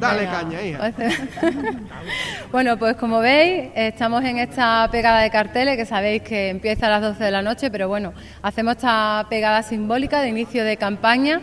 Dale 0.00 0.24
caña, 0.26 0.62
hija. 0.62 0.92
bueno, 2.52 2.76
pues 2.76 2.96
como 2.96 3.20
veis, 3.20 3.70
estamos 3.74 4.24
en 4.24 4.38
esta 4.38 4.88
pegada 4.90 5.20
de 5.20 5.30
carteles 5.30 5.76
que 5.76 5.86
sabéis 5.86 6.22
que 6.22 6.48
empieza 6.50 6.86
a 6.86 6.90
las 6.90 7.02
12 7.02 7.24
de 7.24 7.30
la 7.30 7.42
noche, 7.42 7.70
pero 7.70 7.88
bueno, 7.88 8.12
hacemos 8.42 8.76
esta 8.76 9.26
pegada 9.28 9.62
simbólica 9.62 10.20
de 10.20 10.28
inicio 10.28 10.64
de 10.64 10.76
campaña. 10.76 11.40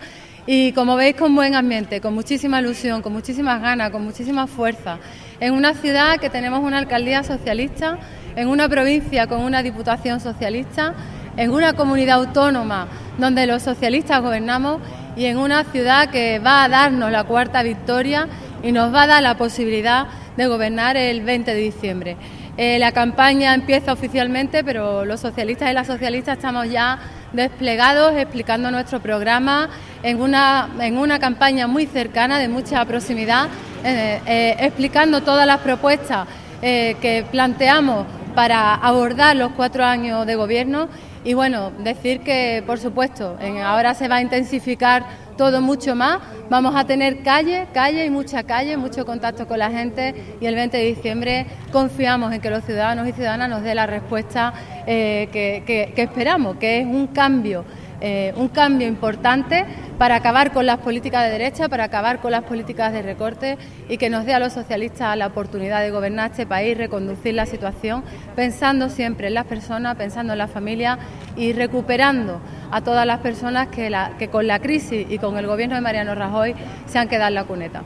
Y 0.47 0.71
como 0.71 0.95
veis 0.95 1.15
con 1.15 1.35
buen 1.35 1.53
ambiente, 1.53 2.01
con 2.01 2.15
muchísima 2.15 2.59
ilusión, 2.59 3.01
con 3.01 3.13
muchísimas 3.13 3.61
ganas, 3.61 3.91
con 3.91 4.03
muchísima 4.03 4.47
fuerza, 4.47 4.97
en 5.39 5.53
una 5.53 5.75
ciudad 5.75 6.17
que 6.17 6.29
tenemos 6.29 6.61
una 6.61 6.79
alcaldía 6.79 7.23
socialista, 7.23 7.99
en 8.35 8.47
una 8.47 8.67
provincia 8.67 9.27
con 9.27 9.41
una 9.41 9.61
diputación 9.61 10.19
socialista, 10.19 10.95
en 11.37 11.51
una 11.51 11.73
comunidad 11.73 12.17
autónoma 12.17 12.87
donde 13.17 13.45
los 13.45 13.61
socialistas 13.61 14.21
gobernamos 14.21 14.81
y 15.15 15.25
en 15.25 15.37
una 15.37 15.63
ciudad 15.65 16.09
que 16.09 16.39
va 16.39 16.63
a 16.63 16.69
darnos 16.69 17.11
la 17.11 17.23
cuarta 17.23 17.63
victoria 17.63 18.27
y 18.63 18.71
nos 18.71 18.93
va 18.93 19.03
a 19.03 19.07
dar 19.07 19.23
la 19.23 19.37
posibilidad 19.37 20.07
de 20.37 20.47
gobernar 20.47 20.97
el 20.97 21.21
20 21.21 21.53
de 21.53 21.59
diciembre. 21.59 22.17
Eh, 22.57 22.77
la 22.79 22.91
campaña 22.91 23.53
empieza 23.53 23.93
oficialmente, 23.93 24.63
pero 24.63 25.05
los 25.05 25.19
socialistas 25.19 25.71
y 25.71 25.73
las 25.73 25.87
socialistas 25.87 26.37
estamos 26.37 26.69
ya 26.69 26.99
desplegados 27.31 28.13
explicando 28.17 28.71
nuestro 28.71 28.99
programa 28.99 29.69
en 30.03 30.21
una, 30.21 30.69
en 30.79 30.97
una 30.97 31.17
campaña 31.17 31.67
muy 31.67 31.85
cercana, 31.85 32.39
de 32.39 32.49
mucha 32.49 32.83
proximidad, 32.85 33.47
eh, 33.83 34.21
eh, 34.25 34.55
explicando 34.59 35.21
todas 35.21 35.47
las 35.47 35.59
propuestas 35.59 36.27
que 36.61 37.25
planteamos 37.31 38.05
para 38.33 38.75
abordar 38.75 39.35
los 39.35 39.51
cuatro 39.53 39.83
años 39.83 40.25
de 40.25 40.35
gobierno 40.35 40.89
y 41.23 41.35
bueno, 41.35 41.71
decir 41.83 42.21
que, 42.21 42.63
por 42.65 42.79
supuesto, 42.79 43.37
ahora 43.63 43.93
se 43.93 44.07
va 44.07 44.15
a 44.15 44.21
intensificar 44.21 45.05
todo 45.37 45.61
mucho 45.61 45.95
más. 45.95 46.19
Vamos 46.49 46.75
a 46.75 46.85
tener 46.85 47.21
calle, 47.21 47.67
calle 47.73 48.05
y 48.05 48.09
mucha 48.09 48.43
calle, 48.43 48.75
mucho 48.75 49.05
contacto 49.05 49.47
con 49.47 49.59
la 49.59 49.69
gente 49.69 50.15
y 50.41 50.45
el 50.45 50.55
20 50.55 50.77
de 50.77 50.83
diciembre 50.83 51.45
confiamos 51.71 52.33
en 52.33 52.41
que 52.41 52.49
los 52.49 52.63
ciudadanos 52.63 53.07
y 53.07 53.11
ciudadanas 53.11 53.49
nos 53.49 53.61
dé 53.61 53.75
la 53.75 53.85
respuesta 53.85 54.53
eh, 54.87 55.29
que 55.31 55.93
esperamos, 55.95 56.57
que 56.57 56.79
es 56.79 56.85
un 56.85 57.07
cambio 57.07 57.65
eh, 58.01 58.33
un 58.35 58.47
cambio 58.47 58.87
importante 58.87 59.63
para 59.99 60.15
acabar 60.15 60.51
con 60.51 60.65
las 60.65 60.79
políticas 60.79 61.23
de 61.23 61.29
derecha, 61.29 61.69
para 61.69 61.83
acabar 61.83 62.19
con 62.19 62.31
las 62.31 62.43
políticas 62.43 62.91
de 62.93 63.03
recorte 63.03 63.59
y 63.87 63.97
que 63.97 64.09
nos 64.09 64.25
dé 64.25 64.33
a 64.33 64.39
los 64.39 64.53
socialistas 64.53 65.15
la 65.15 65.27
oportunidad 65.27 65.81
de 65.81 65.91
gobernar 65.91 66.31
este 66.31 66.47
país, 66.47 66.75
reconducir 66.75 67.35
la 67.35 67.45
situación, 67.45 68.03
pensando 68.35 68.89
siempre 68.89 69.27
en 69.27 69.35
las 69.35 69.45
personas, 69.45 69.95
pensando 69.97 70.33
en 70.33 70.39
las 70.39 70.49
familias 70.49 70.97
y 71.35 71.53
recuperando 71.53 72.41
a 72.71 72.81
todas 72.81 73.05
las 73.05 73.19
personas 73.19 73.67
que, 73.67 74.29
con 74.31 74.47
la 74.47 74.57
crisis 74.57 75.05
y 75.07 75.19
con 75.19 75.37
el 75.37 75.45
gobierno 75.45 75.75
de 75.75 75.81
Mariano 75.81 76.15
Rajoy 76.15 76.55
se 76.87 76.97
han 76.97 77.07
quedado 77.07 77.27
en 77.27 77.35
la 77.35 77.43
cuneta. 77.43 77.83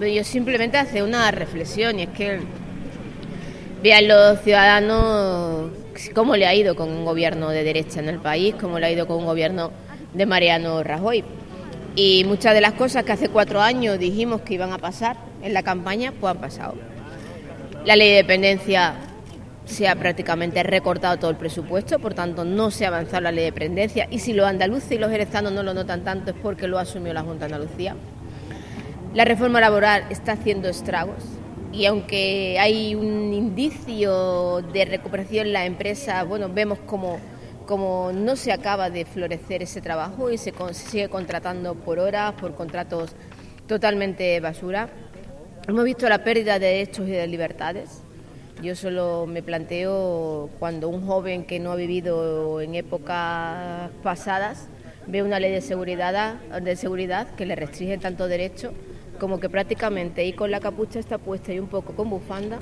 Yo 0.00 0.24
simplemente 0.24 0.78
hace 0.78 1.02
una 1.02 1.30
reflexión 1.30 2.00
y 2.00 2.04
es 2.04 2.08
que 2.08 2.40
vean 3.82 4.06
los 4.06 4.40
ciudadanos 4.40 5.70
cómo 6.14 6.36
le 6.36 6.46
ha 6.46 6.54
ido 6.54 6.74
con 6.74 6.88
un 6.90 7.04
gobierno 7.04 7.50
de 7.50 7.64
derecha 7.64 8.00
en 8.00 8.08
el 8.08 8.18
país, 8.18 8.54
cómo 8.60 8.78
le 8.78 8.86
ha 8.86 8.90
ido 8.90 9.06
con 9.06 9.18
un 9.18 9.26
gobierno 9.26 9.70
de 10.14 10.26
Mariano 10.26 10.82
Rajoy. 10.82 11.24
Y 11.94 12.24
muchas 12.24 12.54
de 12.54 12.60
las 12.60 12.72
cosas 12.72 13.04
que 13.04 13.12
hace 13.12 13.28
cuatro 13.28 13.60
años 13.60 13.98
dijimos 13.98 14.40
que 14.42 14.54
iban 14.54 14.72
a 14.72 14.78
pasar 14.78 15.16
en 15.42 15.52
la 15.52 15.62
campaña, 15.62 16.12
pues 16.18 16.30
han 16.30 16.40
pasado. 16.40 16.74
La 17.84 17.96
ley 17.96 18.10
de 18.10 18.16
dependencia 18.16 18.94
se 19.64 19.88
ha 19.88 19.94
prácticamente 19.96 20.62
recortado 20.62 21.18
todo 21.18 21.30
el 21.30 21.36
presupuesto, 21.36 21.98
por 21.98 22.14
tanto 22.14 22.44
no 22.44 22.70
se 22.70 22.84
ha 22.84 22.88
avanzado 22.88 23.22
la 23.22 23.32
ley 23.32 23.44
de 23.44 23.50
dependencia 23.50 24.08
y 24.10 24.18
si 24.18 24.32
los 24.32 24.46
andaluces 24.46 24.92
y 24.92 24.98
los 24.98 25.10
jerezanos 25.10 25.52
no 25.52 25.62
lo 25.62 25.74
notan 25.74 26.04
tanto 26.04 26.30
es 26.30 26.36
porque 26.42 26.66
lo 26.66 26.78
asumió 26.78 27.12
la 27.12 27.22
Junta 27.22 27.46
de 27.46 27.54
Andalucía. 27.54 27.96
La 29.14 29.24
reforma 29.24 29.60
laboral 29.60 30.04
está 30.10 30.32
haciendo 30.32 30.68
estragos, 30.68 31.22
y 31.72 31.86
aunque 31.86 32.58
hay 32.60 32.94
un 32.94 33.32
indicio 33.32 34.60
de 34.60 34.84
recuperación 34.84 35.46
en 35.46 35.52
la 35.54 35.64
empresa, 35.64 36.22
bueno, 36.24 36.50
vemos 36.52 36.78
como, 36.80 37.18
como 37.66 38.12
no 38.12 38.36
se 38.36 38.52
acaba 38.52 38.90
de 38.90 39.06
florecer 39.06 39.62
ese 39.62 39.80
trabajo 39.80 40.30
y 40.30 40.36
se, 40.36 40.52
sigue 40.72 41.08
contratando 41.08 41.74
por 41.74 41.98
horas, 41.98 42.34
por 42.34 42.54
contratos 42.54 43.12
totalmente 43.66 44.38
basura. 44.40 44.90
Hemos 45.66 45.84
visto 45.84 46.08
la 46.08 46.22
pérdida 46.22 46.58
de 46.58 46.66
derechos 46.66 47.08
y 47.08 47.12
de 47.12 47.26
libertades. 47.26 48.02
Yo 48.62 48.76
solo 48.76 49.26
me 49.26 49.42
planteo 49.42 50.50
cuando 50.58 50.88
un 50.88 51.06
joven 51.06 51.44
que 51.44 51.58
no 51.58 51.72
ha 51.72 51.76
vivido 51.76 52.60
en 52.60 52.74
épocas 52.74 53.90
pasadas 54.02 54.68
ve 55.06 55.22
una 55.22 55.40
ley 55.40 55.50
de 55.50 55.62
seguridad, 55.62 56.34
de 56.34 56.76
seguridad 56.76 57.28
que 57.34 57.46
le 57.46 57.56
restringe 57.56 57.98
tanto 57.98 58.28
derecho 58.28 58.72
como 59.22 59.38
que 59.38 59.48
prácticamente 59.48 60.26
y 60.26 60.32
con 60.32 60.50
la 60.50 60.58
capucha 60.58 60.98
está 60.98 61.16
puesta 61.16 61.52
y 61.52 61.60
un 61.60 61.68
poco 61.68 61.92
con 61.92 62.10
bufanda, 62.10 62.58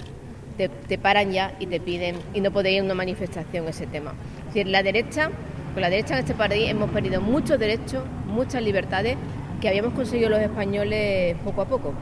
te, 0.59 0.99
paran 0.99 1.33
ya 1.33 1.55
y 1.59 1.65
te 1.65 1.81
piden, 1.81 2.17
y 2.35 2.43
no 2.43 2.51
podéis 2.51 2.77
ir 2.77 2.83
a 2.83 2.85
una 2.85 2.93
manifestación 2.93 3.67
ese 3.67 3.87
tema. 3.87 4.13
Es 4.41 4.47
decir, 4.49 4.67
la 4.67 4.83
derecha, 4.83 5.31
con 5.73 5.81
la 5.81 5.89
derecha 5.89 6.13
en 6.13 6.21
este 6.21 6.35
país 6.35 6.69
hemos 6.69 6.91
perdido 6.91 7.23
muchos 7.23 7.59
derechos, 7.59 8.05
muchas 8.27 8.63
libertades 8.63 9.17
que 9.63 9.71
habíamos 9.71 9.95
conseguido 9.95 10.29
los 10.29 10.39
españoles 10.39 11.35
poco 11.47 11.63
a 11.63 11.65
poco. 11.65 11.95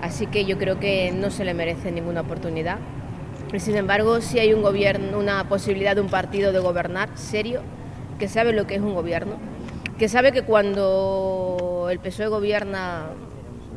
Así 0.00 0.26
que 0.28 0.46
yo 0.46 0.56
creo 0.56 0.80
que 0.80 1.12
no 1.12 1.30
se 1.30 1.44
le 1.44 1.52
merece 1.52 1.92
ninguna 1.92 2.22
oportunidad. 2.22 2.78
sin 3.58 3.76
embargo, 3.76 4.22
si 4.22 4.38
hay 4.38 4.54
un 4.54 4.62
gobierno, 4.62 5.18
una 5.18 5.46
posibilidad 5.46 5.94
de 5.94 6.00
un 6.00 6.08
partido 6.08 6.52
de 6.52 6.58
gobernar 6.58 7.10
serio, 7.18 7.60
que 8.18 8.28
sabe 8.28 8.54
lo 8.54 8.66
que 8.66 8.76
es 8.76 8.80
un 8.80 8.94
gobierno, 8.94 9.34
que 9.98 10.08
sabe 10.08 10.32
que 10.32 10.40
cuando 10.40 11.88
el 11.90 11.98
PSOE 11.98 12.28
gobierna 12.28 13.10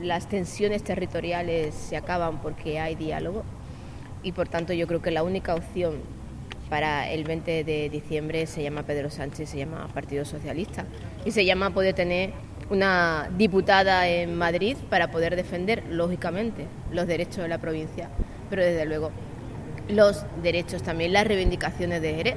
las 0.03 0.27
tensiones 0.27 0.83
territoriales 0.83 1.73
se 1.73 1.97
acaban 1.97 2.41
porque 2.41 2.79
hay 2.79 2.95
diálogo 2.95 3.43
y 4.21 4.31
por 4.31 4.47
tanto 4.47 4.73
yo 4.73 4.87
creo 4.87 5.01
que 5.01 5.11
la 5.11 5.23
única 5.23 5.55
opción 5.55 5.95
para 6.69 7.09
el 7.09 7.23
20 7.23 7.63
de 7.63 7.89
diciembre 7.89 8.45
se 8.47 8.63
llama 8.63 8.83
Pedro 8.83 9.09
Sánchez, 9.09 9.49
se 9.49 9.57
llama 9.57 9.87
Partido 9.93 10.25
Socialista 10.25 10.85
y 11.25 11.31
se 11.31 11.45
llama 11.45 11.69
poder 11.71 11.93
tener 11.93 12.31
una 12.69 13.29
diputada 13.37 14.07
en 14.07 14.35
Madrid 14.35 14.77
para 14.89 15.11
poder 15.11 15.35
defender, 15.35 15.83
lógicamente, 15.89 16.65
los 16.91 17.07
derechos 17.07 17.37
de 17.37 17.47
la 17.47 17.57
provincia, 17.57 18.09
pero 18.49 18.63
desde 18.63 18.85
luego 18.85 19.11
los 19.89 20.25
derechos 20.41 20.81
también, 20.81 21.13
las 21.13 21.27
reivindicaciones 21.27 22.01
de 22.01 22.15
Jerez, 22.15 22.35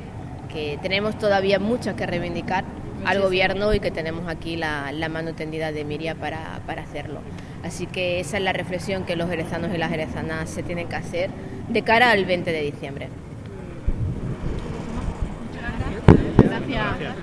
que 0.53 0.79
tenemos 0.83 1.19
todavía 1.19 1.59
muchas 1.59 1.95
que 1.95 2.07
reivindicar 2.07 2.65
al 3.05 3.21
gobierno 3.21 3.75
y 3.75 3.81
que 3.81 3.91
tenemos 3.91 4.29
aquí 4.29 4.57
la, 4.57 4.93
mano 5.11 5.35
tendida 5.35 5.73
de 5.73 5.85
Miria 5.85 6.15
para, 6.15 6.61
para 6.67 6.83
hacerlo. 6.83 7.21
Así 7.63 7.87
que 7.87 8.21
esa 8.21 8.37
es 8.37 8.43
la 8.43 8.53
reflexión 8.53 9.05
que 9.05 9.17
los 9.17 9.29
jerezanos 9.29 9.75
y 9.75 9.79
las 9.79 9.91
jerezanas 9.91 10.49
se 10.49 10.63
tienen 10.63 10.89
que 10.89 10.97
hacer 10.97 11.31
de 11.69 11.83
cara 11.83 12.11
al 12.11 12.25
20 12.25 12.53
de 12.53 12.63
diciembre. 12.63 13.09
Gracias. 16.39 17.15